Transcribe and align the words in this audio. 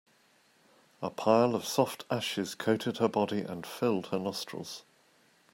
A 1.03 1.11
pile 1.11 1.53
of 1.53 1.63
soft 1.63 2.05
ashes 2.09 2.55
coated 2.55 2.97
her 2.97 3.07
body 3.07 3.41
and 3.41 3.67
filled 3.67 4.07
her 4.07 4.17
nostrils. 4.17 4.81